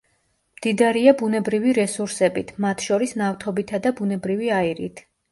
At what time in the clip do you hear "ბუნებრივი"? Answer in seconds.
1.17-1.73, 3.99-4.49